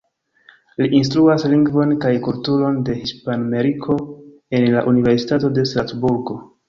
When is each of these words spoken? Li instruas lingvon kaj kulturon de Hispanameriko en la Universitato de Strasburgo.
Li 0.83 0.87
instruas 0.99 1.43
lingvon 1.51 1.91
kaj 2.05 2.13
kulturon 2.27 2.79
de 2.87 2.95
Hispanameriko 3.03 3.99
en 4.61 4.67
la 4.77 4.85
Universitato 4.93 5.53
de 5.59 5.67
Strasburgo. 5.75 6.41